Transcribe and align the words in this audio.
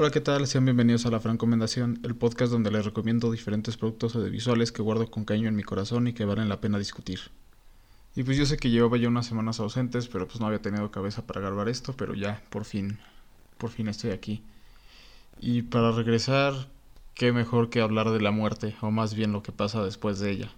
Hola, 0.00 0.10
¿qué 0.10 0.22
tal? 0.22 0.46
Sean 0.46 0.64
bienvenidos 0.64 1.04
a 1.04 1.10
La 1.10 1.20
Francomendación, 1.20 2.00
el 2.04 2.16
podcast 2.16 2.50
donde 2.50 2.70
les 2.70 2.86
recomiendo 2.86 3.30
diferentes 3.30 3.76
productos 3.76 4.16
audiovisuales 4.16 4.72
que 4.72 4.80
guardo 4.80 5.10
con 5.10 5.26
cariño 5.26 5.50
en 5.50 5.56
mi 5.56 5.62
corazón 5.62 6.06
y 6.06 6.14
que 6.14 6.24
valen 6.24 6.48
la 6.48 6.58
pena 6.58 6.78
discutir. 6.78 7.20
Y 8.16 8.22
pues 8.22 8.38
yo 8.38 8.46
sé 8.46 8.56
que 8.56 8.70
llevaba 8.70 8.96
ya 8.96 9.08
unas 9.08 9.26
semanas 9.26 9.60
ausentes, 9.60 10.08
pero 10.08 10.26
pues 10.26 10.40
no 10.40 10.46
había 10.46 10.62
tenido 10.62 10.90
cabeza 10.90 11.26
para 11.26 11.42
grabar 11.42 11.68
esto, 11.68 11.92
pero 11.98 12.14
ya, 12.14 12.42
por 12.48 12.64
fin, 12.64 12.98
por 13.58 13.68
fin 13.68 13.88
estoy 13.88 14.12
aquí. 14.12 14.42
Y 15.38 15.60
para 15.60 15.92
regresar, 15.92 16.54
qué 17.12 17.32
mejor 17.32 17.68
que 17.68 17.82
hablar 17.82 18.08
de 18.08 18.22
la 18.22 18.30
muerte, 18.30 18.74
o 18.80 18.90
más 18.90 19.14
bien 19.14 19.32
lo 19.32 19.42
que 19.42 19.52
pasa 19.52 19.84
después 19.84 20.18
de 20.18 20.30
ella. 20.30 20.50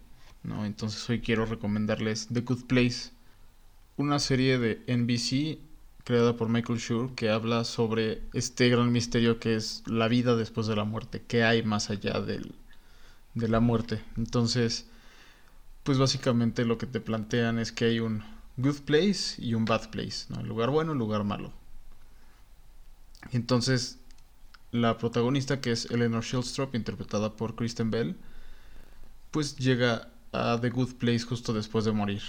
¿no? 0.44 0.64
Entonces 0.64 1.10
hoy 1.10 1.20
quiero 1.20 1.46
recomendarles 1.46 2.28
The 2.32 2.42
Good 2.42 2.66
Place, 2.66 3.10
una 3.96 4.20
serie 4.20 4.60
de 4.60 4.84
NBC 4.86 5.58
creada 6.04 6.36
por 6.36 6.48
Michael 6.48 6.78
Schur 6.78 7.14
que 7.14 7.30
habla 7.30 7.64
sobre 7.64 8.22
este 8.32 8.68
gran 8.68 8.92
misterio 8.92 9.38
que 9.38 9.54
es 9.56 9.82
la 9.86 10.08
vida 10.08 10.36
después 10.36 10.66
de 10.66 10.76
la 10.76 10.84
muerte, 10.84 11.22
qué 11.26 11.44
hay 11.44 11.62
más 11.62 11.90
allá 11.90 12.20
del, 12.20 12.54
de 13.34 13.48
la 13.48 13.60
muerte. 13.60 14.02
Entonces, 14.16 14.86
pues 15.82 15.98
básicamente 15.98 16.64
lo 16.64 16.78
que 16.78 16.86
te 16.86 17.00
plantean 17.00 17.58
es 17.58 17.72
que 17.72 17.86
hay 17.86 18.00
un 18.00 18.22
good 18.56 18.80
place 18.84 19.34
y 19.38 19.54
un 19.54 19.64
bad 19.64 19.90
place, 19.90 20.26
¿no? 20.28 20.40
El 20.40 20.48
lugar 20.48 20.70
bueno 20.70 20.92
el 20.92 20.98
lugar 20.98 21.24
malo. 21.24 21.52
Entonces, 23.32 23.98
la 24.72 24.98
protagonista, 24.98 25.60
que 25.60 25.72
es 25.72 25.90
Eleanor 25.90 26.24
Shellstrop, 26.24 26.74
interpretada 26.74 27.36
por 27.36 27.54
Kristen 27.54 27.90
Bell, 27.90 28.16
pues 29.30 29.56
llega 29.56 30.08
a 30.32 30.58
The 30.60 30.70
Good 30.70 30.94
Place 30.94 31.20
justo 31.20 31.52
después 31.52 31.84
de 31.84 31.92
morir. 31.92 32.22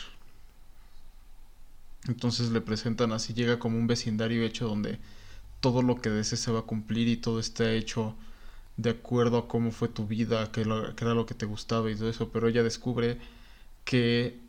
Entonces 2.08 2.52
le 2.52 2.62
presentan 2.62 3.14
así, 3.14 3.34
llega 3.34 3.60
como 3.60 3.78
un 3.78 3.88
vecindario 3.88 4.44
hecho 4.44 4.68
donde 4.68 5.00
todo 5.62 5.82
lo 5.82 6.02
que 6.02 6.10
desees 6.10 6.42
se 6.42 6.52
va 6.52 6.60
a 6.60 6.64
cumplir 6.64 7.08
y 7.08 7.18
todo 7.18 7.40
está 7.40 7.72
hecho 7.72 8.16
de 8.78 8.90
acuerdo 8.90 9.38
a 9.38 9.48
cómo 9.48 9.72
fue 9.72 9.88
tu 9.88 10.08
vida, 10.08 10.52
qué 10.52 10.62
era 10.62 11.14
lo 11.14 11.26
que 11.26 11.36
te 11.36 11.46
gustaba 11.46 11.90
y 11.90 11.96
todo 11.96 12.10
eso, 12.10 12.30
pero 12.30 12.48
ella 12.48 12.64
descubre 12.64 13.18
que 13.86 14.40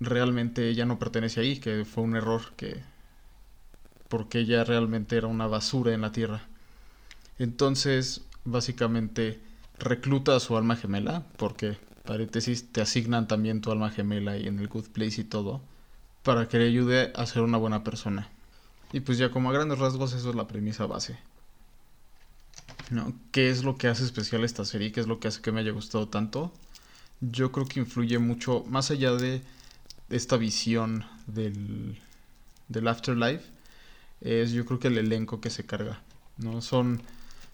realmente 0.00 0.68
ella 0.68 0.86
no 0.86 0.98
pertenece 0.98 1.40
ahí, 1.40 1.58
que 1.58 1.84
fue 1.84 2.04
un 2.04 2.16
error, 2.16 2.52
que 2.56 2.82
porque 4.08 4.40
ella 4.40 4.62
realmente 4.62 5.16
era 5.16 5.26
una 5.26 5.46
basura 5.46 5.94
en 5.94 6.02
la 6.02 6.12
tierra. 6.12 6.46
Entonces, 7.38 8.22
básicamente 8.44 9.40
recluta 9.78 10.36
a 10.36 10.40
su 10.40 10.56
alma 10.56 10.76
gemela, 10.76 11.26
porque 11.36 11.78
paréntesis 12.04 12.70
te 12.72 12.82
asignan 12.82 13.26
también 13.26 13.62
tu 13.62 13.72
alma 13.72 13.90
gemela 13.90 14.36
y 14.36 14.46
en 14.46 14.58
el 14.58 14.68
good 14.68 14.88
place 14.90 15.22
y 15.22 15.24
todo 15.24 15.62
para 16.22 16.48
que 16.48 16.58
le 16.58 16.66
ayude 16.66 17.12
a 17.14 17.26
ser 17.26 17.42
una 17.42 17.58
buena 17.58 17.84
persona. 17.84 18.28
Y 18.92 19.00
pues 19.00 19.18
ya 19.18 19.30
como 19.30 19.50
a 19.50 19.52
grandes 19.52 19.78
rasgos 19.78 20.12
eso 20.12 20.30
es 20.30 20.36
la 20.36 20.46
premisa 20.46 20.86
base. 20.86 21.18
¿No? 22.90 23.12
¿Qué 23.32 23.50
es 23.50 23.64
lo 23.64 23.76
que 23.76 23.88
hace 23.88 24.04
especial 24.04 24.44
esta 24.44 24.64
serie? 24.64 24.92
¿Qué 24.92 25.00
es 25.00 25.06
lo 25.06 25.18
que 25.18 25.28
hace 25.28 25.40
que 25.40 25.52
me 25.52 25.60
haya 25.60 25.72
gustado 25.72 26.08
tanto? 26.08 26.52
Yo 27.20 27.52
creo 27.52 27.66
que 27.66 27.80
influye 27.80 28.18
mucho, 28.18 28.64
más 28.68 28.90
allá 28.90 29.12
de 29.12 29.42
esta 30.10 30.36
visión 30.36 31.06
del, 31.26 31.98
del 32.68 32.88
afterlife, 32.88 33.44
es 34.20 34.52
yo 34.52 34.66
creo 34.66 34.78
que 34.78 34.88
el 34.88 34.98
elenco 34.98 35.40
que 35.40 35.48
se 35.48 35.64
carga. 35.64 36.02
¿no? 36.36 36.60
Son 36.60 37.00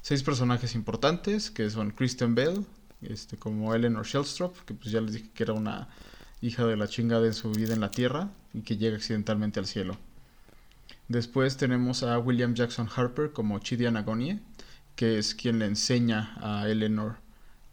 seis 0.02 0.22
personajes 0.22 0.74
importantes, 0.74 1.50
que 1.50 1.70
son 1.70 1.92
Kristen 1.92 2.34
Bell, 2.34 2.66
este, 3.02 3.36
como 3.36 3.74
Eleanor 3.74 4.06
Shellstrop, 4.06 4.56
que 4.64 4.74
pues 4.74 4.90
ya 4.90 5.00
les 5.00 5.12
dije 5.12 5.30
que 5.32 5.44
era 5.44 5.52
una 5.52 5.88
hija 6.40 6.66
de 6.66 6.76
la 6.76 6.88
chingada 6.88 7.26
en 7.26 7.34
su 7.34 7.52
vida 7.52 7.74
en 7.74 7.80
la 7.80 7.90
Tierra 7.90 8.30
y 8.54 8.62
que 8.62 8.76
llega 8.76 8.96
accidentalmente 8.96 9.60
al 9.60 9.66
cielo. 9.66 9.96
Después 11.08 11.56
tenemos 11.56 12.02
a 12.02 12.18
William 12.18 12.54
Jackson 12.54 12.88
Harper 12.94 13.32
como 13.32 13.58
Chidian 13.58 13.96
Agonie, 13.96 14.40
que 14.94 15.18
es 15.18 15.34
quien 15.34 15.58
le 15.58 15.66
enseña 15.66 16.34
a 16.40 16.68
Eleanor 16.68 17.16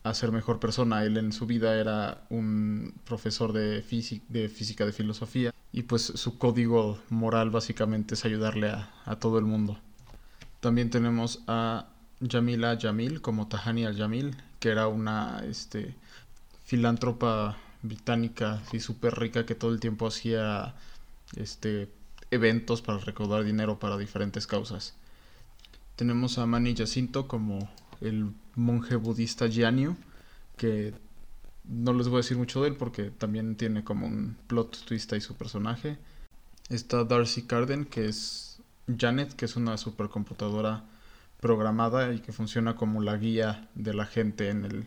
a 0.04 0.14
ser 0.14 0.32
mejor 0.32 0.60
persona. 0.60 1.04
Él 1.04 1.18
en 1.18 1.34
su 1.34 1.46
vida 1.46 1.76
era 1.76 2.26
un 2.30 2.94
profesor 3.06 3.52
de, 3.52 3.82
física, 3.82 4.86
de 4.86 4.94
filosofía, 4.94 5.52
y 5.74 5.84
pues 5.84 6.04
su 6.04 6.38
código 6.38 7.00
moral 7.10 7.50
básicamente 7.50 8.14
es 8.14 8.24
ayudarle 8.24 8.70
a, 8.70 8.94
a 9.06 9.18
todo 9.18 9.40
el 9.40 9.46
mundo. 9.46 9.80
También 10.60 10.90
tenemos 10.90 11.44
a 11.48 11.88
Jamila 12.26 12.78
Jamil 12.80 13.22
como 13.22 13.48
Tahani 13.48 13.86
al-Jamil, 13.86 14.36
que 14.60 14.70
era 14.70 14.88
una 14.88 15.44
este, 15.46 15.96
filántropa 16.64 17.58
británica, 17.88 18.62
así 18.66 18.80
súper 18.80 19.16
rica, 19.16 19.46
que 19.46 19.56
todo 19.56 19.72
el 19.72 19.80
tiempo 19.80 20.08
hacía 20.08 20.76
este, 21.36 21.90
eventos 22.32 22.82
para 22.82 23.00
recaudar 23.00 23.44
dinero 23.44 23.80
para 23.80 23.98
diferentes 23.98 24.48
causas. 24.48 24.96
Tenemos 25.96 26.38
a 26.38 26.46
Mani 26.46 26.76
Jacinto 26.76 27.28
como 27.28 27.70
el 28.02 28.32
monje 28.56 28.96
budista 28.96 29.48
Jianyu, 29.48 29.96
que 30.58 30.94
no 31.64 31.94
les 31.94 32.08
voy 32.08 32.18
a 32.18 32.22
decir 32.22 32.38
mucho 32.38 32.62
de 32.62 32.70
él 32.70 32.76
porque 32.76 33.10
también 33.10 33.56
tiene 33.56 33.84
como 33.84 34.08
un 34.08 34.38
plot 34.48 34.86
twist 34.86 35.12
ahí 35.14 35.22
su 35.22 35.36
personaje. 35.36 35.98
Está 36.70 37.04
Darcy 37.04 37.44
Carden, 37.44 37.86
que 37.86 38.08
es 38.08 38.60
Janet, 38.98 39.34
que 39.34 39.46
es 39.46 39.56
una 39.56 39.78
supercomputadora 39.78 40.84
programada 41.40 42.14
y 42.14 42.20
que 42.20 42.34
funciona 42.34 42.76
como 42.76 43.02
la 43.02 43.18
guía 43.18 43.70
de 43.76 43.94
la 43.94 44.06
gente 44.06 44.50
en 44.50 44.66
el, 44.66 44.86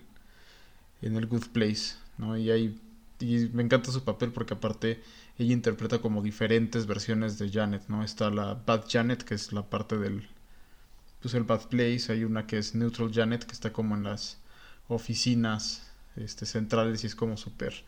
en 1.03 1.16
el 1.16 1.26
Good 1.26 1.48
Place. 1.53 1.97
¿no? 2.16 2.37
Y 2.37 2.50
hay 2.50 2.81
y 3.21 3.49
me 3.53 3.62
encanta 3.62 3.93
su 3.93 4.05
papel 4.05 4.33
porque 4.33 4.55
aparte 4.55 5.03
ella 5.39 5.53
interpreta 5.53 6.01
como 6.01 6.23
diferentes 6.23 6.87
versiones 6.87 7.39
de 7.39 7.51
Janet, 7.51 7.89
¿no? 7.89 8.05
Está 8.05 8.31
la 8.31 8.55
Bad 8.55 8.84
Janet, 8.89 9.23
que 9.25 9.34
es 9.34 9.53
la 9.53 9.69
parte 9.69 9.99
del, 9.99 10.29
pues 11.21 11.34
el 11.34 11.45
Bad 11.45 11.69
Place, 11.69 12.12
hay 12.12 12.25
una 12.25 12.47
que 12.47 12.59
es 12.59 12.75
Neutral 12.75 13.12
Janet, 13.12 13.45
que 13.45 13.53
está 13.53 13.73
como 13.73 13.95
en 13.97 14.05
las 14.05 14.39
oficinas 14.89 15.91
este, 16.17 16.47
centrales 16.47 17.05
y 17.05 17.06
es 17.09 17.15
como 17.15 17.37
súper 17.37 17.84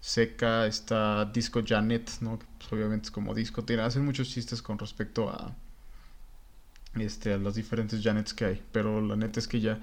seca, 0.00 0.66
está 0.66 1.24
Disco 1.26 1.62
Janet, 1.66 2.10
¿no? 2.20 2.38
Pues 2.58 2.72
obviamente 2.72 3.06
es 3.06 3.10
como 3.10 3.34
disco, 3.34 3.64
tiene, 3.64 3.82
hacen 3.82 4.04
muchos 4.04 4.28
chistes 4.28 4.60
con 4.62 4.78
respecto 4.78 5.30
a, 5.30 5.54
este, 6.96 7.32
a 7.32 7.38
las 7.38 7.54
diferentes 7.54 8.02
Janets 8.02 8.34
que 8.34 8.44
hay, 8.44 8.62
pero 8.72 9.00
la 9.00 9.16
neta 9.16 9.40
es 9.40 9.48
que 9.48 9.60
ya 9.60 9.80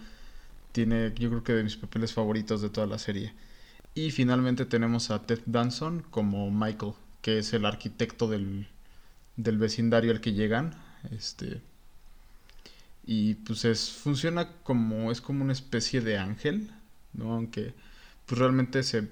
tiene, 0.72 1.14
yo 1.16 1.30
creo 1.30 1.44
que 1.44 1.54
de 1.54 1.64
mis 1.64 1.76
papeles 1.76 2.14
favoritos 2.14 2.62
de 2.62 2.70
toda 2.70 2.88
la 2.88 3.00
serie. 3.00 3.34
Y 3.94 4.12
finalmente 4.12 4.66
tenemos 4.66 5.12
a 5.12 5.22
Ted 5.24 5.42
Danson 5.46 6.04
como 6.12 6.50
Michael, 6.50 6.94
que 7.22 7.40
es 7.40 7.54
el 7.54 7.66
arquitecto 7.66 8.28
del, 8.28 8.68
del 9.36 9.58
vecindario 9.58 10.12
al 10.12 10.22
que 10.22 10.34
llegan. 10.34 10.76
Este. 11.12 11.62
Y 13.06 13.36
pues 13.36 13.66
es. 13.66 13.92
funciona 13.92 14.50
como. 14.64 15.12
es 15.12 15.22
como 15.22 15.44
una 15.44 15.54
especie 15.54 16.02
de 16.02 16.18
ángel. 16.18 16.72
¿no? 17.14 17.34
Aunque 17.34 17.74
pues 18.26 18.40
realmente 18.40 18.84
se 18.84 19.10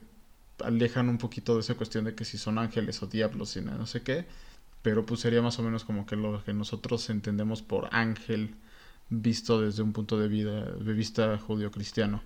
alejan 0.64 1.10
un 1.10 1.18
poquito 1.18 1.56
de 1.56 1.62
esa 1.62 1.76
cuestión 1.76 2.06
de 2.06 2.16
que 2.16 2.26
si 2.26 2.38
son 2.38 2.58
ángeles 2.58 3.02
o 3.04 3.08
diablos 3.08 3.56
y 3.58 3.62
no 3.62 3.86
sé 3.86 4.02
qué. 4.02 4.26
Pero 4.82 5.06
pues 5.06 5.22
sería 5.22 5.42
más 5.42 5.60
o 5.60 5.64
menos 5.64 5.84
como 5.84 6.06
que 6.06 6.16
lo 6.16 6.44
que 6.44 6.54
nosotros 6.54 7.10
entendemos 7.10 7.62
por 7.62 7.90
ángel 7.92 8.56
visto 9.10 9.62
desde 9.62 9.84
un 9.84 9.94
punto 9.94 10.18
de, 10.20 10.28
vida, 10.28 10.64
de 10.64 10.94
vista 10.94 11.38
judío-cristiano. 11.38 12.22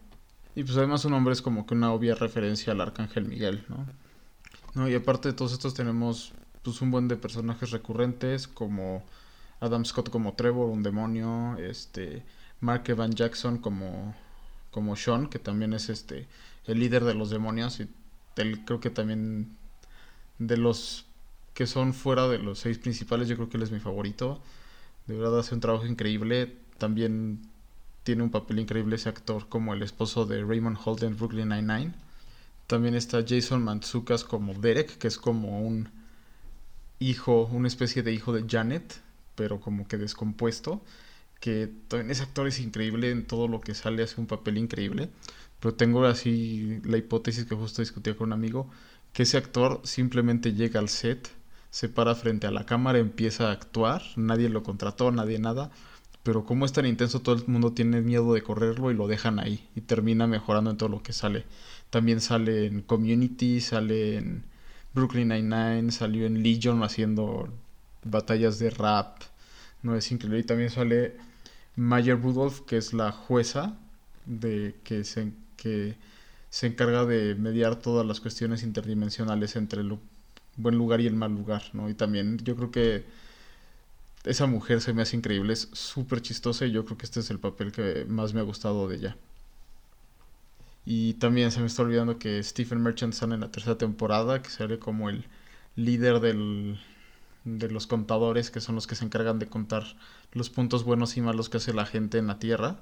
Y 0.55 0.63
pues 0.63 0.77
además 0.77 1.01
su 1.01 1.09
nombre 1.09 1.33
es 1.33 1.41
como 1.41 1.65
que 1.65 1.73
una 1.73 1.91
obvia 1.91 2.15
referencia 2.15 2.73
al 2.73 2.81
arcángel 2.81 3.25
Miguel, 3.25 3.65
¿no? 3.69 3.85
¿no? 4.75 4.89
Y 4.89 4.95
aparte 4.95 5.29
de 5.29 5.33
todos 5.33 5.53
estos 5.53 5.73
tenemos 5.73 6.33
pues 6.61 6.81
un 6.81 6.91
buen 6.91 7.07
de 7.07 7.17
personajes 7.17 7.71
recurrentes 7.71 8.47
como 8.47 9.03
Adam 9.59 9.85
Scott 9.85 10.09
como 10.09 10.33
Trevor, 10.33 10.69
un 10.69 10.83
demonio, 10.83 11.57
este 11.57 12.23
Mark 12.61 12.83
Evan 12.87 13.13
Jackson 13.13 13.57
como 13.57 14.15
como 14.71 14.95
Sean, 14.95 15.27
que 15.27 15.39
también 15.39 15.73
es 15.73 15.89
este 15.89 16.27
el 16.65 16.79
líder 16.79 17.03
de 17.03 17.13
los 17.13 17.29
demonios 17.29 17.79
y 17.79 17.87
él 18.37 18.63
creo 18.65 18.79
que 18.79 18.89
también 18.89 19.55
de 20.39 20.57
los 20.57 21.05
que 21.53 21.67
son 21.67 21.93
fuera 21.93 22.27
de 22.27 22.39
los 22.39 22.59
seis 22.59 22.77
principales, 22.79 23.27
yo 23.27 23.35
creo 23.35 23.49
que 23.49 23.57
él 23.57 23.63
es 23.63 23.71
mi 23.71 23.79
favorito. 23.79 24.41
De 25.07 25.15
verdad 25.15 25.39
hace 25.39 25.53
un 25.53 25.61
trabajo 25.61 25.85
increíble. 25.85 26.55
También 26.77 27.41
tiene 28.03 28.23
un 28.23 28.29
papel 28.29 28.59
increíble 28.59 28.97
ese 28.97 29.09
actor 29.09 29.47
como 29.49 29.73
el 29.73 29.81
esposo 29.81 30.25
de 30.25 30.43
Raymond 30.43 30.77
Holt 30.83 31.03
en 31.03 31.15
Brooklyn 31.17 31.49
Nine-Nine. 31.49 31.93
También 32.67 32.95
está 32.95 33.23
Jason 33.27 33.63
Mantzukas 33.63 34.23
como 34.23 34.53
Derek, 34.53 34.97
que 34.97 35.07
es 35.07 35.17
como 35.17 35.61
un 35.61 35.89
hijo, 36.99 37.45
una 37.51 37.67
especie 37.67 38.03
de 38.03 38.13
hijo 38.13 38.33
de 38.33 38.45
Janet, 38.47 39.01
pero 39.35 39.59
como 39.59 39.87
que 39.87 39.97
descompuesto. 39.97 40.83
Que 41.39 41.69
también 41.87 42.11
ese 42.11 42.23
actor 42.23 42.47
es 42.47 42.59
increíble 42.59 43.11
en 43.11 43.25
todo 43.25 43.47
lo 43.47 43.61
que 43.61 43.73
sale, 43.73 44.03
hace 44.03 44.19
un 44.19 44.27
papel 44.27 44.57
increíble. 44.57 45.09
Pero 45.59 45.75
tengo 45.75 46.05
así 46.05 46.81
la 46.83 46.97
hipótesis 46.97 47.45
que 47.45 47.55
justo 47.55 47.81
discutía 47.81 48.15
con 48.17 48.27
un 48.27 48.33
amigo, 48.33 48.69
que 49.13 49.23
ese 49.23 49.37
actor 49.37 49.81
simplemente 49.83 50.53
llega 50.53 50.79
al 50.79 50.89
set, 50.89 51.29
se 51.69 51.89
para 51.89 52.15
frente 52.15 52.47
a 52.47 52.51
la 52.51 52.65
cámara, 52.65 52.99
empieza 52.99 53.49
a 53.49 53.51
actuar, 53.53 54.01
nadie 54.15 54.49
lo 54.49 54.63
contrató, 54.63 55.11
nadie 55.11 55.39
nada 55.39 55.71
pero 56.23 56.45
como 56.45 56.65
es 56.65 56.73
tan 56.73 56.85
intenso, 56.85 57.21
todo 57.21 57.35
el 57.35 57.47
mundo 57.47 57.73
tiene 57.73 58.01
miedo 58.01 58.33
de 58.33 58.41
correrlo 58.41 58.91
y 58.91 58.95
lo 58.95 59.07
dejan 59.07 59.39
ahí 59.39 59.67
y 59.75 59.81
termina 59.81 60.25
mejorando 60.27 60.71
en 60.71 60.77
todo 60.77 60.89
lo 60.89 61.03
que 61.03 61.13
sale. 61.13 61.45
También 61.89 62.21
sale 62.21 62.67
en 62.67 62.81
Community, 62.81 63.61
sale 63.61 64.17
en 64.17 64.43
Brooklyn 64.93 65.29
Nine-Nine, 65.29 65.91
salió 65.91 66.25
en 66.25 66.41
Legion 66.41 66.83
haciendo 66.83 67.49
batallas 68.03 68.59
de 68.59 68.69
rap, 68.69 69.21
No 69.81 69.95
es 69.95 70.11
increíble. 70.11 70.39
Y 70.39 70.43
también 70.43 70.69
sale 70.69 71.17
Mayer 71.75 72.19
Rudolph, 72.21 72.61
que 72.61 72.77
es 72.77 72.93
la 72.93 73.11
jueza 73.11 73.75
de 74.25 74.75
que 74.83 75.03
se, 75.03 75.33
que 75.57 75.97
se 76.49 76.67
encarga 76.67 77.05
de 77.05 77.35
mediar 77.35 77.75
todas 77.77 78.05
las 78.05 78.21
cuestiones 78.21 78.63
interdimensionales 78.63 79.55
entre 79.55 79.81
el 79.81 79.97
buen 80.55 80.77
lugar 80.77 81.01
y 81.01 81.07
el 81.07 81.15
mal 81.15 81.33
lugar, 81.33 81.63
¿no? 81.73 81.89
Y 81.89 81.95
también 81.95 82.37
yo 82.39 82.55
creo 82.55 82.71
que 82.71 83.05
esa 84.23 84.45
mujer 84.47 84.81
se 84.81 84.93
me 84.93 85.01
hace 85.01 85.17
increíble, 85.17 85.53
es 85.53 85.69
súper 85.73 86.21
chistosa 86.21 86.65
y 86.65 86.71
yo 86.71 86.85
creo 86.85 86.97
que 86.97 87.05
este 87.05 87.19
es 87.19 87.29
el 87.29 87.39
papel 87.39 87.71
que 87.71 88.05
más 88.07 88.33
me 88.33 88.39
ha 88.39 88.43
gustado 88.43 88.87
de 88.87 88.97
ella. 88.97 89.17
Y 90.85 91.13
también 91.15 91.51
se 91.51 91.59
me 91.61 91.67
está 91.67 91.81
olvidando 91.83 92.19
que 92.19 92.41
Stephen 92.43 92.81
Merchant 92.81 93.13
sale 93.13 93.35
en 93.35 93.41
la 93.41 93.51
tercera 93.51 93.77
temporada, 93.77 94.41
que 94.41 94.49
sale 94.49 94.79
como 94.79 95.09
el 95.09 95.25
líder 95.75 96.19
del, 96.19 96.79
de 97.45 97.69
los 97.69 97.87
contadores, 97.87 98.51
que 98.51 98.61
son 98.61 98.75
los 98.75 98.87
que 98.87 98.95
se 98.95 99.05
encargan 99.05 99.39
de 99.39 99.47
contar 99.47 99.83
los 100.33 100.49
puntos 100.49 100.83
buenos 100.83 101.17
y 101.17 101.21
malos 101.21 101.49
que 101.49 101.57
hace 101.57 101.73
la 101.73 101.85
gente 101.85 102.17
en 102.17 102.27
la 102.27 102.39
Tierra. 102.39 102.79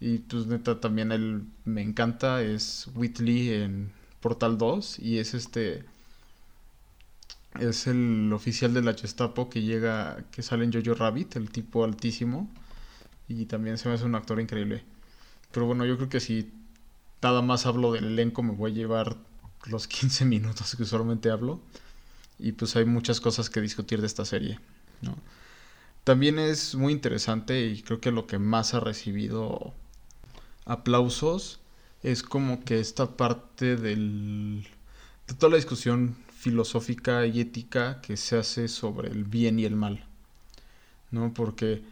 Y 0.00 0.18
pues 0.18 0.46
neta 0.46 0.80
también 0.80 1.12
él 1.12 1.44
me 1.64 1.82
encanta, 1.82 2.42
es 2.42 2.90
Whitley 2.94 3.50
en 3.50 3.92
Portal 4.20 4.58
2 4.58 4.98
y 5.00 5.18
es 5.18 5.34
este 5.34 5.84
es 7.60 7.86
el 7.86 8.32
oficial 8.32 8.74
de 8.74 8.82
la 8.82 8.94
Gestapo 8.94 9.48
que 9.48 9.62
llega, 9.62 10.24
que 10.30 10.42
sale 10.42 10.64
en 10.64 10.72
Jojo 10.72 10.94
Rabbit, 10.94 11.36
el 11.36 11.50
tipo 11.50 11.84
altísimo. 11.84 12.50
Y 13.28 13.46
también 13.46 13.78
se 13.78 13.88
me 13.88 13.94
hace 13.94 14.04
un 14.04 14.14
actor 14.14 14.40
increíble. 14.40 14.84
Pero 15.52 15.66
bueno, 15.66 15.84
yo 15.84 15.96
creo 15.96 16.08
que 16.08 16.20
si 16.20 16.50
nada 17.22 17.42
más 17.42 17.66
hablo 17.66 17.92
del 17.92 18.04
elenco 18.04 18.42
me 18.42 18.52
voy 18.52 18.72
a 18.72 18.74
llevar 18.74 19.16
los 19.66 19.86
15 19.88 20.24
minutos 20.24 20.74
que 20.76 20.82
usualmente 20.82 21.30
hablo. 21.30 21.60
Y 22.38 22.52
pues 22.52 22.74
hay 22.76 22.84
muchas 22.84 23.20
cosas 23.20 23.50
que 23.50 23.60
discutir 23.60 24.00
de 24.00 24.06
esta 24.06 24.24
serie. 24.24 24.58
También 26.04 26.38
es 26.38 26.74
muy 26.74 26.92
interesante 26.92 27.66
y 27.66 27.82
creo 27.82 28.00
que 28.00 28.10
lo 28.10 28.26
que 28.26 28.38
más 28.38 28.74
ha 28.74 28.80
recibido 28.80 29.72
aplausos 30.64 31.60
es 32.02 32.22
como 32.22 32.64
que 32.64 32.80
esta 32.80 33.16
parte 33.16 33.76
de 33.76 34.64
toda 35.38 35.50
la 35.50 35.56
discusión 35.56 36.16
filosófica 36.42 37.24
y 37.24 37.40
ética 37.40 38.00
que 38.00 38.16
se 38.16 38.36
hace 38.36 38.66
sobre 38.66 39.08
el 39.08 39.22
bien 39.22 39.60
y 39.60 39.64
el 39.64 39.76
mal. 39.76 40.04
¿No? 41.12 41.32
Porque 41.32 41.82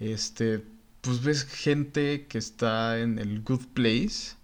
este 0.00 0.64
pues 1.00 1.22
ves 1.22 1.44
gente 1.44 2.26
que 2.26 2.38
está 2.38 2.98
en 2.98 3.20
el 3.20 3.42
good 3.42 3.66
place 3.72 4.34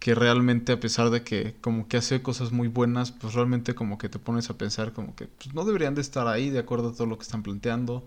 que 0.00 0.16
realmente 0.16 0.72
a 0.72 0.80
pesar 0.80 1.10
de 1.10 1.22
que 1.22 1.54
como 1.60 1.86
que 1.86 1.96
hace 1.98 2.22
cosas 2.22 2.50
muy 2.50 2.66
buenas, 2.66 3.12
pues 3.12 3.34
realmente 3.34 3.76
como 3.76 3.98
que 3.98 4.08
te 4.08 4.18
pones 4.18 4.50
a 4.50 4.58
pensar 4.58 4.92
como 4.92 5.14
que 5.14 5.28
pues, 5.28 5.54
no 5.54 5.64
deberían 5.64 5.94
de 5.94 6.00
estar 6.00 6.26
ahí 6.26 6.50
de 6.50 6.58
acuerdo 6.58 6.88
a 6.88 6.92
todo 6.92 7.06
lo 7.06 7.18
que 7.18 7.22
están 7.22 7.44
planteando. 7.44 8.04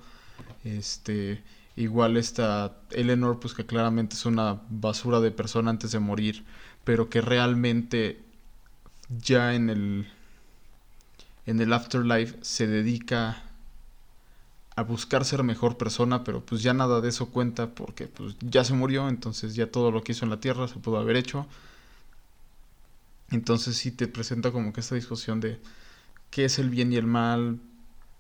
Este, 0.66 1.42
igual 1.78 2.18
está 2.18 2.75
Eleanor 2.92 3.39
pues 3.39 3.54
que 3.54 3.66
claramente 3.66 4.16
es 4.16 4.25
una 4.25 4.62
basura 4.69 5.21
de 5.21 5.31
persona 5.31 5.69
antes 5.69 5.94
de 5.94 6.00
morir, 6.00 6.44
pero 6.83 7.10
que 7.10 7.21
realmente 7.21 8.19
ya 9.10 9.56
en 9.56 9.69
el 9.69 10.07
en 11.45 11.59
el 11.59 11.74
afterlife 11.74 12.38
se 12.42 12.68
dedica 12.68 13.44
a 14.75 14.83
buscar 14.83 15.24
ser 15.24 15.44
mejor 15.44 15.77
persona, 15.77 16.24
pero 16.24 16.45
pues 16.45 16.62
ya 16.62 16.74
nada 16.74 17.00
de 17.01 17.09
eso 17.09 17.27
cuenta 17.27 17.69
porque 17.74 18.07
pues 18.07 18.36
ya 18.42 18.63
se 18.63 18.74
murió, 18.74 19.07
entonces 19.07 19.56
ya 19.56 19.71
todo 19.71 19.92
lo 19.92 20.03
que 20.03 20.12
hizo 20.12 20.25
en 20.25 20.31
la 20.31 20.39
tierra 20.39 20.68
se 20.68 20.80
pudo 20.80 20.97
haber 20.97 21.15
hecho. 21.15 21.47
Entonces 23.31 23.77
sí 23.77 23.92
te 23.92 24.07
presenta 24.07 24.51
como 24.51 24.74
que 24.74 24.81
esta 24.81 24.95
discusión 24.95 25.39
de 25.39 25.59
qué 26.30 26.45
es 26.45 26.59
el 26.59 26.69
bien 26.69 26.92
y 26.92 26.97
el 26.97 27.07
mal, 27.07 27.59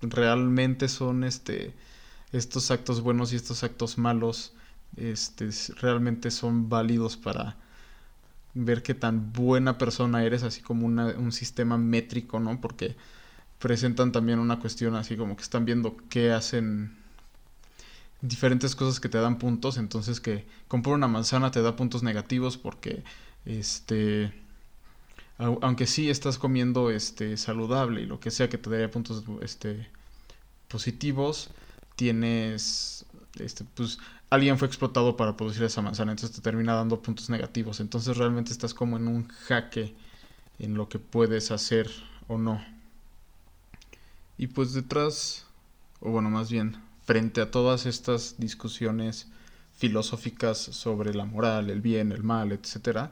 realmente 0.01 0.87
son 0.87 1.23
este 1.23 1.73
estos 2.31 2.71
actos 2.71 3.01
buenos 3.01 3.31
y 3.33 3.37
estos 3.37 3.63
actos 3.63 3.97
malos 3.97 4.53
este 4.97 5.49
realmente 5.81 6.31
son 6.31 6.69
válidos 6.69 7.17
para 7.17 7.55
ver 8.55 8.81
qué 8.81 8.93
tan 8.95 9.33
buena 9.33 9.77
persona 9.77 10.23
eres, 10.23 10.43
así 10.43 10.61
como 10.61 10.87
un 10.87 11.31
sistema 11.31 11.77
métrico, 11.77 12.39
¿no? 12.39 12.59
Porque 12.59 12.95
presentan 13.59 14.11
también 14.11 14.39
una 14.39 14.59
cuestión 14.59 14.95
así 14.95 15.15
como 15.15 15.35
que 15.35 15.43
están 15.43 15.65
viendo 15.65 15.97
qué 16.09 16.31
hacen 16.31 16.95
diferentes 18.21 18.75
cosas 18.75 18.99
que 18.99 19.09
te 19.09 19.17
dan 19.19 19.37
puntos, 19.37 19.77
entonces 19.77 20.19
que 20.19 20.45
comprar 20.67 20.95
una 20.95 21.07
manzana 21.07 21.51
te 21.51 21.61
da 21.61 21.75
puntos 21.75 22.01
negativos 22.01 22.57
porque 22.57 23.03
este 23.45 24.33
aunque 25.37 25.85
sí 25.85 26.09
estás 26.09 26.37
comiendo 26.37 26.89
este 26.91 27.35
saludable 27.35 28.01
y 28.01 28.05
lo 28.05 28.21
que 28.21 28.31
sea 28.31 28.49
que 28.49 28.57
te 28.57 28.69
daría 28.69 28.89
puntos 28.89 29.23
este 29.41 29.87
positivos, 30.69 31.49
tienes 31.97 33.04
este 33.39 33.63
pues 33.63 33.97
alguien 34.29 34.57
fue 34.57 34.67
explotado 34.67 35.17
para 35.17 35.35
producir 35.37 35.63
esa 35.63 35.81
manzana, 35.81 36.11
entonces 36.11 36.35
te 36.35 36.41
termina 36.41 36.73
dando 36.73 37.01
puntos 37.01 37.29
negativos. 37.29 37.79
Entonces 37.79 38.17
realmente 38.17 38.51
estás 38.51 38.73
como 38.73 38.97
en 38.97 39.07
un 39.07 39.27
jaque 39.27 39.95
en 40.59 40.75
lo 40.75 40.89
que 40.89 40.99
puedes 40.99 41.51
hacer 41.51 41.89
o 42.27 42.37
no. 42.37 42.63
Y 44.37 44.47
pues 44.47 44.73
detrás, 44.73 45.45
o 45.99 46.11
bueno, 46.11 46.29
más 46.29 46.51
bien, 46.51 46.77
frente 47.05 47.41
a 47.41 47.51
todas 47.51 47.85
estas 47.85 48.35
discusiones 48.37 49.27
filosóficas 49.77 50.57
sobre 50.57 51.13
la 51.13 51.25
moral, 51.25 51.69
el 51.69 51.81
bien, 51.81 52.11
el 52.11 52.23
mal, 52.23 52.51
etc., 52.51 53.09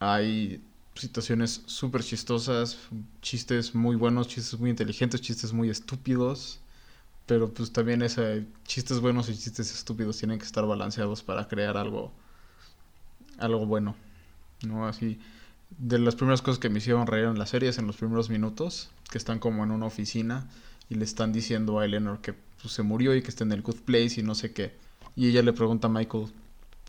hay 0.00 0.62
situaciones 0.94 1.62
súper 1.66 2.02
chistosas, 2.02 2.78
chistes 3.20 3.74
muy 3.74 3.96
buenos, 3.96 4.28
chistes 4.28 4.58
muy 4.58 4.70
inteligentes, 4.70 5.20
chistes 5.20 5.52
muy 5.52 5.70
estúpidos 5.70 6.60
pero 7.28 7.52
pues 7.52 7.72
también 7.72 8.00
ese 8.00 8.46
chistes 8.64 9.00
buenos 9.00 9.28
y 9.28 9.36
chistes 9.36 9.72
estúpidos 9.72 10.16
tienen 10.16 10.38
que 10.38 10.46
estar 10.46 10.66
balanceados 10.66 11.22
para 11.22 11.46
crear 11.46 11.76
algo 11.76 12.10
algo 13.36 13.66
bueno 13.66 13.94
no 14.66 14.88
así 14.88 15.20
de 15.76 15.98
las 15.98 16.16
primeras 16.16 16.40
cosas 16.40 16.58
que 16.58 16.70
me 16.70 16.78
hicieron 16.78 17.06
reír 17.06 17.26
en 17.26 17.38
la 17.38 17.44
serie 17.44 17.68
es 17.68 17.78
en 17.78 17.86
los 17.86 17.96
primeros 17.96 18.30
minutos 18.30 18.88
que 19.10 19.18
están 19.18 19.38
como 19.38 19.62
en 19.62 19.70
una 19.70 19.84
oficina 19.84 20.48
y 20.88 20.94
le 20.94 21.04
están 21.04 21.34
diciendo 21.34 21.78
a 21.78 21.84
Eleanor 21.84 22.22
que 22.22 22.32
pues, 22.32 22.72
se 22.72 22.82
murió 22.82 23.14
y 23.14 23.20
que 23.20 23.28
está 23.28 23.44
en 23.44 23.52
el 23.52 23.60
good 23.60 23.82
place 23.84 24.20
y 24.20 24.22
no 24.22 24.34
sé 24.34 24.52
qué 24.54 24.74
y 25.14 25.28
ella 25.28 25.42
le 25.42 25.52
pregunta 25.52 25.88
a 25.88 25.90
Michael 25.90 26.28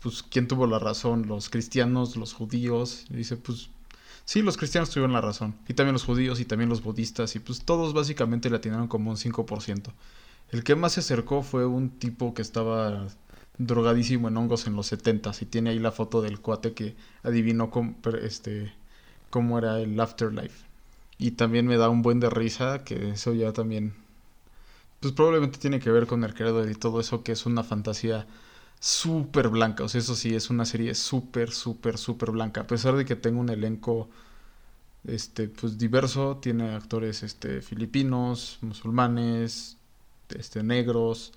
pues 0.02 0.22
quién 0.22 0.48
tuvo 0.48 0.66
la 0.66 0.78
razón 0.78 1.28
los 1.28 1.50
cristianos 1.50 2.16
los 2.16 2.32
judíos 2.32 3.04
y 3.10 3.14
dice 3.14 3.36
pues 3.36 3.68
Sí, 4.24 4.42
los 4.42 4.56
cristianos 4.56 4.90
tuvieron 4.90 5.12
la 5.12 5.20
razón. 5.20 5.56
Y 5.66 5.74
también 5.74 5.94
los 5.94 6.04
judíos 6.04 6.38
y 6.38 6.44
también 6.44 6.70
los 6.70 6.84
budistas. 6.84 7.34
Y 7.34 7.40
pues 7.40 7.64
todos 7.64 7.92
básicamente 7.94 8.48
le 8.48 8.58
atinaron 8.58 8.86
como 8.86 9.10
un 9.10 9.16
5%. 9.16 9.90
El 10.50 10.64
que 10.64 10.74
más 10.74 10.92
se 10.92 11.00
acercó 11.00 11.42
fue 11.42 11.66
un 11.66 11.90
tipo 11.90 12.34
que 12.34 12.42
estaba 12.42 13.06
drogadísimo 13.58 14.28
en 14.28 14.36
hongos 14.36 14.66
en 14.66 14.74
los 14.76 14.86
70 14.86 15.32
y 15.40 15.44
tiene 15.46 15.70
ahí 15.70 15.78
la 15.78 15.92
foto 15.92 16.22
del 16.22 16.40
cuate 16.40 16.72
que 16.74 16.96
adivinó 17.22 17.70
cómo, 17.70 17.96
este, 18.22 18.72
cómo 19.30 19.58
era 19.58 19.80
el 19.80 19.98
afterlife. 20.00 20.66
Y 21.18 21.32
también 21.32 21.66
me 21.66 21.76
da 21.76 21.90
un 21.90 22.02
buen 22.02 22.20
de 22.20 22.30
risa 22.30 22.84
que 22.84 23.10
eso 23.10 23.34
ya 23.34 23.52
también 23.52 23.94
pues 25.00 25.14
probablemente 25.14 25.58
tiene 25.58 25.80
que 25.80 25.90
ver 25.90 26.06
con 26.06 26.24
el 26.24 26.34
creador 26.34 26.70
y 26.70 26.74
todo 26.74 27.00
eso 27.00 27.22
que 27.22 27.32
es 27.32 27.46
una 27.46 27.64
fantasía 27.64 28.26
súper 28.80 29.48
blanca. 29.48 29.84
O 29.84 29.88
sea, 29.88 30.00
eso 30.00 30.14
sí, 30.14 30.34
es 30.34 30.50
una 30.50 30.64
serie 30.66 30.94
súper, 30.94 31.50
súper, 31.52 31.98
súper 31.98 32.30
blanca. 32.32 32.62
A 32.62 32.66
pesar 32.66 32.96
de 32.96 33.04
que 33.04 33.16
tenga 33.16 33.40
un 33.40 33.50
elenco 33.50 34.10
este, 35.04 35.48
pues 35.48 35.78
diverso, 35.78 36.38
tiene 36.42 36.74
actores 36.74 37.22
este, 37.22 37.62
filipinos, 37.62 38.58
musulmanes, 38.62 39.78
este, 40.38 40.62
negros, 40.62 41.32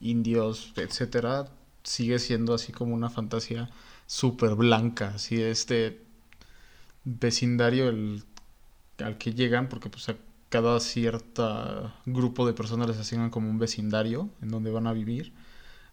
indios, 0.00 0.72
etcétera, 0.76 1.48
sigue 1.82 2.18
siendo 2.18 2.54
así 2.54 2.72
como 2.72 2.94
una 2.94 3.10
fantasía 3.10 3.70
súper 4.06 4.54
blanca, 4.54 5.12
así 5.14 5.40
este 5.40 6.00
vecindario 7.04 7.88
el, 7.88 8.24
al 8.98 9.18
que 9.18 9.34
llegan, 9.34 9.68
porque 9.68 9.90
pues 9.90 10.08
a 10.08 10.16
cada 10.48 10.78
cierto 10.80 11.92
grupo 12.06 12.46
de 12.46 12.52
personas 12.52 12.88
les 12.88 12.98
asignan 12.98 13.30
como 13.30 13.50
un 13.50 13.58
vecindario 13.58 14.30
en 14.40 14.50
donde 14.50 14.70
van 14.70 14.86
a 14.86 14.92
vivir. 14.92 15.32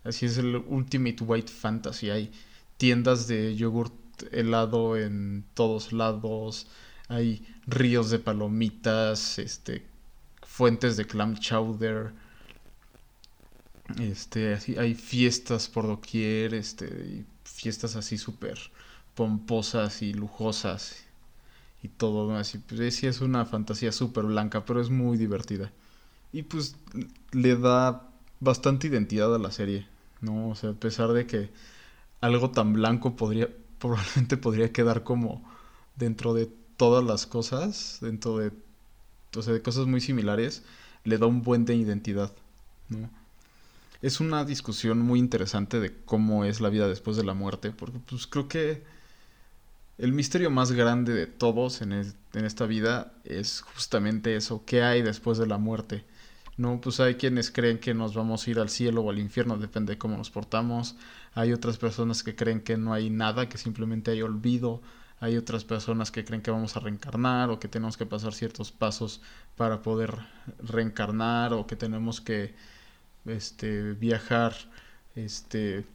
Así 0.03 0.25
es 0.25 0.37
el 0.37 0.55
Ultimate 0.55 1.23
White 1.23 1.51
Fantasy. 1.51 2.09
Hay 2.09 2.31
tiendas 2.77 3.27
de 3.27 3.55
yogurt 3.55 3.93
helado 4.31 4.97
en 4.97 5.45
todos 5.53 5.93
lados. 5.93 6.67
Hay 7.07 7.45
ríos 7.65 8.09
de 8.09 8.19
palomitas, 8.19 9.39
este, 9.39 9.85
fuentes 10.43 10.97
de 10.97 11.05
clam 11.05 11.37
chowder, 11.37 12.13
este, 13.99 14.53
así, 14.53 14.77
hay 14.77 14.95
fiestas 14.95 15.67
por 15.67 15.87
doquier, 15.87 16.53
este, 16.53 17.25
fiestas 17.43 17.95
así 17.95 18.17
súper 18.17 18.57
pomposas 19.15 20.01
y 20.01 20.13
lujosas 20.13 21.03
y 21.83 21.89
todo, 21.89 22.35
así, 22.35 22.59
pues 22.59 22.95
sí 22.95 23.07
es 23.07 23.21
una 23.21 23.45
fantasía 23.45 23.91
súper 23.91 24.25
blanca, 24.25 24.65
pero 24.65 24.81
es 24.81 24.89
muy 24.89 25.17
divertida. 25.17 25.71
Y 26.33 26.43
pues 26.43 26.75
le 27.31 27.55
da 27.57 28.07
bastante 28.39 28.87
identidad 28.87 29.33
a 29.35 29.39
la 29.39 29.51
serie, 29.51 29.87
¿no? 30.21 30.49
O 30.49 30.55
sea, 30.55 30.71
a 30.71 30.73
pesar 30.73 31.09
de 31.13 31.27
que 31.27 31.49
algo 32.21 32.51
tan 32.51 32.73
blanco 32.73 33.15
podría, 33.15 33.49
probablemente 33.79 34.37
podría 34.37 34.71
quedar 34.71 35.03
como 35.03 35.43
dentro 35.95 36.33
de 36.33 36.49
todas 36.77 37.03
las 37.03 37.25
cosas, 37.27 37.99
dentro 38.01 38.37
de, 38.37 38.51
o 39.35 39.41
sea, 39.41 39.53
de 39.53 39.61
cosas 39.61 39.87
muy 39.87 40.01
similares, 40.01 40.63
le 41.03 41.17
da 41.17 41.25
un 41.27 41.41
buen 41.41 41.65
de 41.65 41.75
identidad, 41.75 42.31
¿no? 42.89 43.09
Es 44.01 44.19
una 44.19 44.45
discusión 44.45 44.99
muy 44.99 45.19
interesante 45.19 45.79
de 45.79 45.95
cómo 46.05 46.45
es 46.45 46.61
la 46.61 46.69
vida 46.69 46.87
después 46.87 47.17
de 47.17 47.23
la 47.23 47.33
muerte, 47.33 47.71
porque 47.71 47.99
pues 47.99 48.27
creo 48.27 48.47
que 48.47 48.83
el 49.97 50.13
misterio 50.13 50.49
más 50.49 50.71
grande 50.71 51.13
de 51.13 51.27
todos 51.27 51.81
en, 51.81 51.91
en 51.93 52.45
esta 52.45 52.65
vida 52.65 53.13
es 53.23 53.61
justamente 53.61 54.35
eso, 54.35 54.63
¿qué 54.65 54.83
hay 54.83 55.01
después 55.01 55.37
de 55.37 55.47
la 55.47 55.57
muerte? 55.57 56.05
No, 56.57 56.81
pues 56.81 56.99
hay 56.99 57.15
quienes 57.15 57.49
creen 57.51 57.79
que 57.79 57.93
nos 57.93 58.13
vamos 58.13 58.45
a 58.45 58.51
ir 58.51 58.59
al 58.59 58.69
cielo 58.69 59.01
o 59.01 59.09
al 59.09 59.19
infierno, 59.19 59.57
depende 59.57 59.93
de 59.93 59.97
cómo 59.97 60.17
nos 60.17 60.29
portamos. 60.29 60.95
Hay 61.33 61.53
otras 61.53 61.77
personas 61.77 62.23
que 62.23 62.35
creen 62.35 62.61
que 62.61 62.77
no 62.77 62.93
hay 62.93 63.09
nada, 63.09 63.49
que 63.49 63.57
simplemente 63.57 64.11
hay 64.11 64.21
olvido. 64.21 64.81
Hay 65.19 65.37
otras 65.37 65.63
personas 65.63 66.11
que 66.11 66.25
creen 66.25 66.41
que 66.41 66.51
vamos 66.51 66.75
a 66.75 66.79
reencarnar 66.79 67.49
o 67.49 67.59
que 67.59 67.67
tenemos 67.67 67.95
que 67.97 68.05
pasar 68.05 68.33
ciertos 68.33 68.71
pasos 68.71 69.21
para 69.55 69.81
poder 69.81 70.17
reencarnar 70.59 71.53
o 71.53 71.67
que 71.67 71.75
tenemos 71.75 72.21
que 72.21 72.53
este, 73.25 73.93
viajar 73.93 74.53
este, 75.15 75.85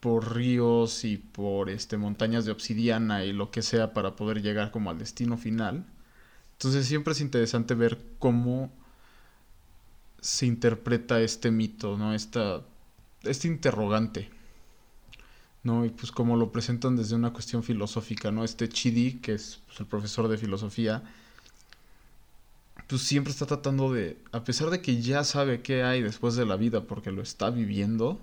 por 0.00 0.34
ríos 0.36 1.04
y 1.04 1.16
por 1.16 1.70
este, 1.70 1.96
montañas 1.96 2.44
de 2.44 2.52
obsidiana 2.52 3.24
y 3.24 3.32
lo 3.32 3.50
que 3.50 3.62
sea 3.62 3.92
para 3.92 4.16
poder 4.16 4.42
llegar 4.42 4.70
como 4.70 4.90
al 4.90 4.98
destino 4.98 5.36
final. 5.36 5.86
Entonces 6.52 6.86
siempre 6.86 7.12
es 7.12 7.20
interesante 7.20 7.74
ver 7.74 7.98
cómo 8.18 8.70
se 10.20 10.46
interpreta 10.46 11.20
este 11.20 11.50
mito, 11.50 11.98
¿no? 11.98 12.14
Esta, 12.14 12.62
este 13.22 13.48
interrogante, 13.48 14.30
¿no? 15.62 15.84
Y 15.84 15.90
pues 15.90 16.12
como 16.12 16.36
lo 16.36 16.52
presentan 16.52 16.96
desde 16.96 17.14
una 17.14 17.32
cuestión 17.32 17.62
filosófica, 17.62 18.30
¿no? 18.30 18.44
Este 18.44 18.68
Chidi, 18.68 19.14
que 19.20 19.34
es 19.34 19.60
pues, 19.66 19.80
el 19.80 19.86
profesor 19.86 20.28
de 20.28 20.38
filosofía, 20.38 21.02
pues 22.88 23.02
siempre 23.02 23.32
está 23.32 23.46
tratando 23.46 23.92
de, 23.92 24.18
a 24.32 24.44
pesar 24.44 24.70
de 24.70 24.80
que 24.82 25.00
ya 25.02 25.24
sabe 25.24 25.62
qué 25.62 25.82
hay 25.82 26.02
después 26.02 26.34
de 26.36 26.46
la 26.46 26.56
vida 26.56 26.82
porque 26.84 27.10
lo 27.12 27.22
está 27.22 27.50
viviendo, 27.50 28.20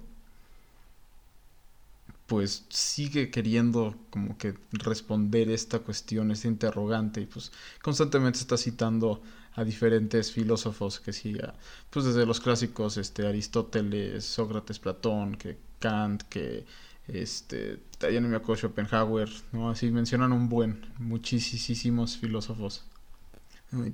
pues 2.27 2.65
sigue 2.69 3.29
queriendo 3.29 3.95
como 4.09 4.37
que 4.37 4.53
responder 4.71 5.49
esta 5.49 5.79
cuestión, 5.79 6.31
este 6.31 6.47
interrogante, 6.47 7.21
y 7.21 7.25
pues 7.25 7.51
constantemente 7.81 8.39
está 8.39 8.55
citando 8.57 9.21
a 9.55 9.63
diferentes 9.65 10.31
filósofos 10.31 10.99
que 11.01 11.11
siga, 11.11 11.55
pues 11.89 12.05
desde 12.05 12.25
los 12.25 12.39
clásicos, 12.39 12.95
este, 12.97 13.27
Aristóteles, 13.27 14.23
Sócrates, 14.23 14.79
Platón, 14.79 15.35
que 15.35 15.57
Kant, 15.79 16.23
que 16.23 16.65
este, 17.07 17.79
ya 17.99 18.21
no 18.21 18.29
me 18.29 18.37
acuerdo, 18.37 18.61
Schopenhauer, 18.61 19.29
¿no? 19.51 19.69
Así 19.69 19.91
mencionan 19.91 20.31
un 20.31 20.47
buen, 20.47 20.85
muchísimos 20.99 22.15
filósofos. 22.17 22.85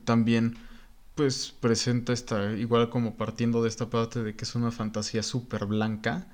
También, 0.05 0.57
pues 1.15 1.53
presenta 1.59 2.13
esta, 2.13 2.53
igual 2.53 2.89
como 2.89 3.15
partiendo 3.15 3.63
de 3.63 3.69
esta 3.69 3.89
parte 3.89 4.23
de 4.23 4.35
que 4.35 4.45
es 4.45 4.55
una 4.55 4.71
fantasía 4.71 5.23
súper 5.23 5.65
blanca, 5.65 6.27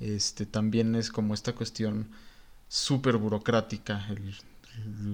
este, 0.00 0.46
también 0.46 0.94
es 0.96 1.10
como 1.10 1.34
esta 1.34 1.54
cuestión 1.54 2.08
súper 2.68 3.16
burocrática, 3.18 4.06
el, 4.10 4.34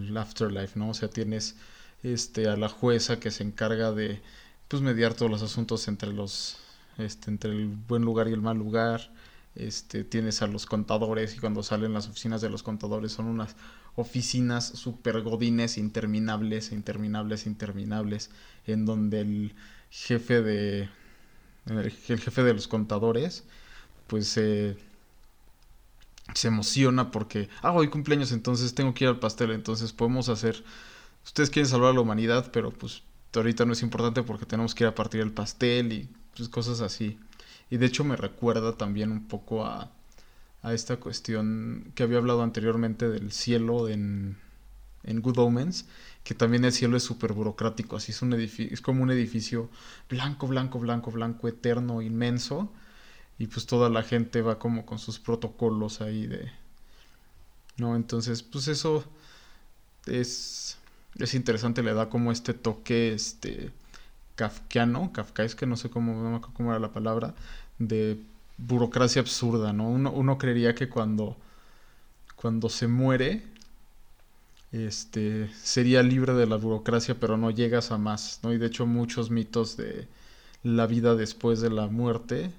el 0.09 0.17
afterlife, 0.17 0.79
¿no? 0.79 0.91
O 0.91 0.95
sea, 0.95 1.09
tienes 1.11 1.57
este, 2.03 2.49
a 2.49 2.57
la 2.57 2.69
jueza 2.69 3.21
que 3.21 3.31
se 3.31 3.45
encarga 3.45 3.93
de 3.93 4.23
pues, 4.69 4.83
mediar 4.83 5.15
todos 5.15 5.31
los 5.31 5.43
asuntos 5.43 5.89
entre 5.89 6.13
los 6.13 6.59
este, 6.99 7.31
entre 7.31 7.51
el 7.53 7.69
buen 7.69 8.03
lugar 8.05 8.29
y 8.29 8.33
el 8.33 8.43
mal 8.43 8.59
lugar. 8.59 9.13
Este, 9.55 10.05
tienes 10.05 10.43
a 10.43 10.47
los 10.47 10.67
contadores 10.67 11.37
y 11.37 11.39
cuando 11.39 11.63
salen 11.63 11.93
las 11.93 12.09
oficinas 12.09 12.41
de 12.41 12.49
los 12.51 12.63
contadores 12.63 13.13
son 13.13 13.27
unas 13.27 13.57
oficinas 13.97 14.67
super 14.67 15.21
godines 15.23 15.79
interminables, 15.79 16.73
interminables, 16.73 17.47
interminables, 17.47 18.31
en 18.67 18.87
donde 18.87 19.21
el 19.21 19.55
jefe 19.91 20.43
de 20.43 20.89
el, 21.67 21.91
jefe 21.91 22.43
de 22.43 22.55
los 22.55 22.69
contadores 22.69 23.45
pues 24.07 24.29
se 24.29 24.77
emociona 26.43 27.11
porque 27.11 27.49
ah 27.63 27.73
hoy 27.73 27.89
cumpleaños 27.89 28.33
entonces 28.33 28.75
tengo 28.75 28.95
que 28.95 29.05
ir 29.05 29.09
al 29.11 29.21
pastel 29.21 29.51
entonces 29.53 29.93
podemos 29.93 30.29
hacer 30.29 30.65
ustedes 31.25 31.51
quieren 31.51 31.69
salvar 31.69 31.91
a 31.91 31.95
la 31.95 32.01
humanidad, 32.01 32.51
pero 32.53 32.71
pues 32.71 33.03
ahorita 33.35 33.65
no 33.65 33.73
es 33.73 33.83
importante 33.83 34.23
porque 34.23 34.47
tenemos 34.47 34.75
que 34.75 34.85
ir 34.85 34.89
a 34.89 34.95
partir 34.95 35.21
el 35.21 35.33
pastel 35.33 35.93
y 35.93 36.09
pues 36.37 36.49
cosas 36.49 36.81
así. 36.81 37.19
Y 37.71 37.79
de 37.79 37.87
hecho 37.87 38.05
me 38.05 38.17
recuerda 38.17 38.77
también 38.77 39.11
un 39.11 39.27
poco 39.27 39.65
a, 39.65 39.91
a 40.63 40.75
esta 40.75 40.97
cuestión 40.99 41.93
que 41.95 42.03
había 42.03 42.19
hablado 42.19 42.43
anteriormente 42.43 43.09
del 43.09 43.33
cielo 43.33 43.89
en, 43.89 44.37
en 45.05 45.21
Good 45.21 45.39
Omens, 45.39 45.87
que 46.25 46.35
también 46.35 46.65
el 46.65 46.73
cielo 46.73 46.97
es 46.97 47.03
súper 47.03 47.33
burocrático, 47.33 47.97
así 47.97 48.13
es 48.13 48.23
un 48.23 48.33
es 48.35 48.81
como 48.81 49.03
un 49.03 49.11
edificio 49.11 49.69
blanco, 50.09 50.47
blanco, 50.47 50.79
blanco, 50.79 51.11
blanco, 51.11 51.49
eterno, 51.49 52.03
inmenso, 52.03 52.73
y 53.39 53.49
pues 53.49 53.67
toda 53.67 53.91
la 53.91 54.03
gente 54.03 54.43
va 54.43 54.59
como 54.59 54.87
con 54.87 54.99
sus 54.99 55.19
protocolos 55.19 56.01
ahí 56.01 56.27
de... 56.27 56.53
No, 57.77 57.97
entonces, 57.97 58.43
pues 58.43 58.69
eso 58.69 59.05
es 60.07 60.79
es 61.19 61.35
interesante, 61.35 61.83
le 61.83 61.95
da 61.95 62.09
como 62.09 62.33
este 62.33 62.55
toque 62.55 63.13
este 63.13 63.71
kafkiano, 64.35 65.13
que 65.57 65.67
no 65.67 65.77
sé 65.77 65.91
cómo, 65.91 66.41
cómo 66.55 66.71
era 66.71 66.81
la 66.81 66.93
palabra, 66.93 67.35
de 67.79 68.19
burocracia 68.59 69.21
absurda, 69.23 69.73
¿no? 69.73 69.89
Uno, 69.89 70.13
uno 70.13 70.39
creería 70.39 70.75
que 70.75 70.89
cuando, 70.89 71.37
cuando 72.37 72.69
se 72.69 72.89
muere, 72.89 73.43
este, 74.73 75.51
sería 75.55 76.03
libre 76.03 76.33
de 76.35 76.47
la 76.47 76.57
burocracia, 76.57 77.19
pero 77.21 77.37
no 77.37 77.51
llegas 77.51 77.91
a 77.93 77.99
más, 77.99 78.41
¿no? 78.43 78.53
Y 78.53 78.59
de 78.59 78.67
hecho 78.67 78.87
muchos 78.87 79.31
mitos 79.31 79.77
de 79.77 80.09
la 80.63 80.87
vida 80.87 81.15
después 81.15 81.61
de 81.61 81.71
la 81.71 81.89
muerte 81.89 82.51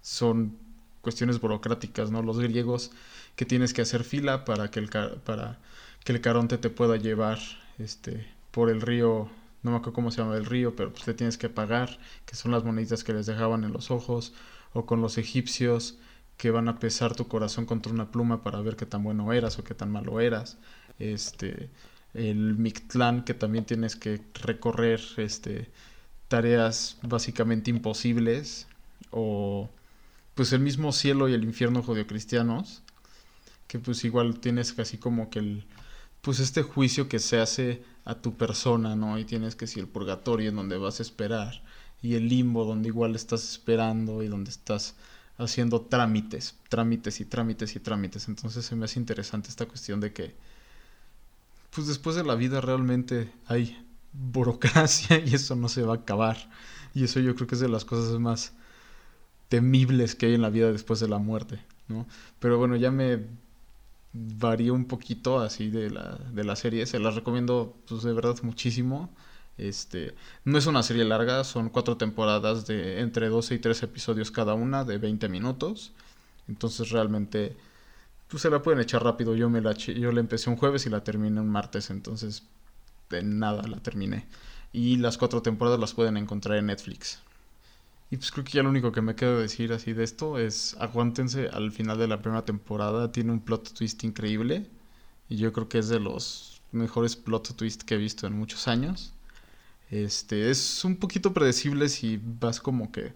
son 0.00 0.56
cuestiones 1.02 1.40
burocráticas, 1.40 2.10
¿no? 2.10 2.22
Los 2.22 2.38
griegos 2.38 2.90
que 3.36 3.44
tienes 3.44 3.74
que 3.74 3.82
hacer 3.82 4.04
fila 4.04 4.44
para 4.44 4.70
que 4.70 4.80
el, 4.80 4.88
para 4.88 5.58
que 6.04 6.12
el 6.12 6.20
caronte 6.20 6.58
te 6.58 6.70
pueda 6.70 6.96
llevar 6.96 7.38
este, 7.78 8.26
por 8.50 8.70
el 8.70 8.80
río, 8.80 9.28
no 9.62 9.70
me 9.70 9.76
acuerdo 9.76 9.92
cómo 9.92 10.10
se 10.10 10.18
llama 10.22 10.36
el 10.36 10.46
río, 10.46 10.74
pero 10.74 10.90
pues 10.92 11.06
le 11.06 11.14
tienes 11.14 11.38
que 11.38 11.48
pagar, 11.48 11.98
que 12.26 12.34
son 12.34 12.50
las 12.52 12.64
moneditas 12.64 13.04
que 13.04 13.12
les 13.12 13.26
dejaban 13.26 13.64
en 13.64 13.72
los 13.72 13.90
ojos, 13.90 14.32
o 14.72 14.86
con 14.86 15.00
los 15.00 15.18
egipcios 15.18 15.98
que 16.36 16.50
van 16.50 16.68
a 16.68 16.78
pesar 16.78 17.16
tu 17.16 17.28
corazón 17.28 17.66
contra 17.66 17.92
una 17.92 18.10
pluma 18.10 18.42
para 18.42 18.60
ver 18.60 18.76
qué 18.76 18.86
tan 18.86 19.02
bueno 19.02 19.32
eras 19.32 19.58
o 19.58 19.64
qué 19.64 19.74
tan 19.74 19.90
malo 19.90 20.20
eras. 20.20 20.58
Este, 20.98 21.70
el 22.14 22.56
Mictlán 22.56 23.24
que 23.24 23.34
también 23.34 23.64
tienes 23.64 23.96
que 23.96 24.20
recorrer 24.34 25.00
este, 25.16 25.70
tareas 26.28 26.98
básicamente 27.02 27.70
imposibles 27.70 28.68
o 29.10 29.68
pues 30.34 30.52
el 30.52 30.60
mismo 30.60 30.92
cielo 30.92 31.28
y 31.28 31.34
el 31.34 31.44
infierno 31.44 31.82
judio-cristianos 31.82 32.82
que 33.66 33.78
pues 33.78 34.04
igual 34.04 34.40
tienes 34.40 34.72
casi 34.72 34.98
como 34.98 35.30
que 35.30 35.40
el 35.40 35.64
pues 36.20 36.40
este 36.40 36.62
juicio 36.62 37.08
que 37.08 37.20
se 37.20 37.38
hace 37.40 37.82
a 38.04 38.16
tu 38.16 38.36
persona, 38.36 38.96
¿no? 38.96 39.18
Y 39.18 39.24
tienes 39.24 39.54
que 39.54 39.66
si 39.66 39.80
el 39.80 39.86
purgatorio 39.86 40.50
en 40.50 40.56
donde 40.56 40.76
vas 40.76 40.98
a 40.98 41.02
esperar 41.02 41.62
y 42.02 42.14
el 42.14 42.28
limbo 42.28 42.64
donde 42.64 42.88
igual 42.88 43.14
estás 43.14 43.48
esperando 43.50 44.22
y 44.22 44.28
donde 44.28 44.50
estás 44.50 44.94
haciendo 45.36 45.82
trámites, 45.82 46.56
trámites 46.68 47.20
y 47.20 47.24
trámites 47.24 47.76
y 47.76 47.80
trámites. 47.80 48.28
Entonces 48.28 48.64
se 48.64 48.76
me 48.76 48.84
hace 48.84 48.98
interesante 48.98 49.48
esta 49.48 49.66
cuestión 49.66 50.00
de 50.00 50.12
que 50.12 50.34
pues 51.70 51.86
después 51.86 52.16
de 52.16 52.24
la 52.24 52.34
vida 52.34 52.60
realmente 52.60 53.32
hay 53.46 53.78
burocracia 54.12 55.18
y 55.24 55.34
eso 55.34 55.54
no 55.56 55.68
se 55.68 55.82
va 55.82 55.94
a 55.94 55.96
acabar. 55.98 56.50
Y 56.94 57.04
eso 57.04 57.20
yo 57.20 57.34
creo 57.34 57.46
que 57.46 57.54
es 57.54 57.60
de 57.60 57.68
las 57.68 57.84
cosas 57.84 58.18
más 58.18 58.52
temibles 59.48 60.14
que 60.14 60.26
hay 60.26 60.34
en 60.34 60.42
la 60.42 60.50
vida 60.50 60.72
después 60.72 61.00
de 61.00 61.08
la 61.08 61.18
muerte, 61.18 61.60
¿no? 61.88 62.06
Pero 62.38 62.58
bueno, 62.58 62.76
ya 62.76 62.90
me 62.90 63.24
varía 64.12 64.72
un 64.72 64.86
poquito 64.86 65.38
así 65.40 65.70
de 65.70 65.90
la, 65.90 66.16
de 66.32 66.44
la 66.44 66.56
serie. 66.56 66.86
Se 66.86 66.98
las 66.98 67.14
recomiendo 67.14 67.76
pues, 67.88 68.02
de 68.02 68.12
verdad 68.12 68.36
muchísimo. 68.42 69.10
Este, 69.58 70.14
no 70.44 70.56
es 70.56 70.66
una 70.66 70.82
serie 70.82 71.04
larga, 71.04 71.44
son 71.44 71.68
cuatro 71.68 71.96
temporadas 71.96 72.66
de 72.66 73.00
entre 73.00 73.28
12 73.28 73.56
y 73.56 73.58
13 73.58 73.86
episodios 73.86 74.30
cada 74.30 74.54
una 74.54 74.84
de 74.84 74.98
20 74.98 75.28
minutos. 75.28 75.92
Entonces 76.48 76.90
realmente 76.90 77.56
pues 78.28 78.42
se 78.42 78.50
la 78.50 78.62
pueden 78.62 78.80
echar 78.80 79.02
rápido. 79.02 79.34
Yo 79.34 79.50
me 79.50 79.60
la 79.60 79.72
yo 79.72 80.12
la 80.12 80.20
empecé 80.20 80.50
un 80.50 80.56
jueves 80.56 80.86
y 80.86 80.90
la 80.90 81.02
terminé 81.04 81.40
un 81.40 81.50
martes, 81.50 81.90
entonces 81.90 82.44
de 83.10 83.22
nada 83.22 83.62
la 83.66 83.78
terminé. 83.80 84.26
Y 84.72 84.96
las 84.98 85.18
cuatro 85.18 85.42
temporadas 85.42 85.80
las 85.80 85.94
pueden 85.94 86.16
encontrar 86.16 86.58
en 86.58 86.66
Netflix. 86.66 87.20
Y 88.10 88.16
pues 88.16 88.30
creo 88.32 88.44
que 88.44 88.52
ya 88.52 88.62
lo 88.62 88.70
único 88.70 88.92
que 88.92 89.02
me 89.02 89.14
queda 89.14 89.36
decir 89.36 89.72
así 89.72 89.92
de 89.92 90.04
esto 90.04 90.38
es 90.38 90.76
aguántense 90.80 91.48
al 91.48 91.72
final 91.72 91.98
de 91.98 92.08
la 92.08 92.22
primera 92.22 92.44
temporada. 92.44 93.12
Tiene 93.12 93.32
un 93.32 93.40
plot 93.40 93.74
twist 93.74 94.04
increíble. 94.04 94.66
Y 95.28 95.36
yo 95.36 95.52
creo 95.52 95.68
que 95.68 95.78
es 95.78 95.88
de 95.88 96.00
los 96.00 96.62
mejores 96.72 97.16
plot 97.16 97.54
twists 97.56 97.84
que 97.84 97.94
he 97.94 97.98
visto 97.98 98.26
en 98.26 98.34
muchos 98.34 98.68
años. 98.68 99.12
Este 99.90 100.50
es 100.50 100.84
un 100.84 100.96
poquito 100.96 101.32
predecible 101.32 101.88
si 101.88 102.20
vas 102.22 102.60
como 102.60 102.92
que 102.92 103.12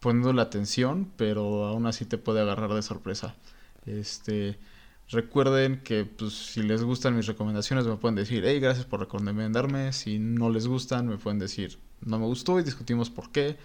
poniendo 0.00 0.32
la 0.32 0.42
atención, 0.42 1.10
pero 1.16 1.66
aún 1.66 1.86
así 1.86 2.04
te 2.04 2.18
puede 2.18 2.40
agarrar 2.40 2.72
de 2.74 2.82
sorpresa. 2.82 3.34
Este 3.86 4.58
recuerden 5.08 5.80
que 5.84 6.04
pues 6.04 6.32
si 6.32 6.62
les 6.62 6.82
gustan 6.82 7.16
mis 7.16 7.26
recomendaciones 7.26 7.86
me 7.86 7.96
pueden 7.96 8.16
decir, 8.16 8.44
hey, 8.44 8.58
gracias 8.60 8.86
por 8.86 9.00
recomendarme. 9.00 9.92
Si 9.92 10.18
no 10.18 10.50
les 10.50 10.66
gustan 10.66 11.06
me 11.06 11.18
pueden 11.18 11.38
decir, 11.38 11.78
no 12.00 12.18
me 12.18 12.26
gustó 12.26 12.58
y 12.58 12.64
discutimos 12.64 13.10
por 13.10 13.30
qué 13.30 13.56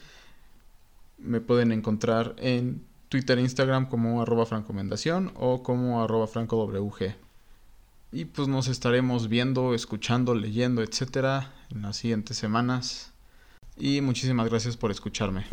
me 1.17 1.41
pueden 1.41 1.71
encontrar 1.71 2.35
en 2.37 2.83
Twitter 3.09 3.37
e 3.39 3.41
Instagram 3.41 3.87
como 3.89 4.21
arroba 4.21 4.45
francomendación 4.45 5.31
o 5.35 5.63
como 5.63 6.03
arroba 6.03 6.27
francowg. 6.27 6.71
Y 8.11 8.25
pues 8.25 8.47
nos 8.49 8.67
estaremos 8.67 9.29
viendo, 9.29 9.73
escuchando, 9.73 10.35
leyendo, 10.35 10.81
etcétera 10.81 11.53
en 11.69 11.81
las 11.83 11.97
siguientes 11.97 12.37
semanas. 12.37 13.13
Y 13.77 14.01
muchísimas 14.01 14.49
gracias 14.49 14.75
por 14.75 14.91
escucharme. 14.91 15.45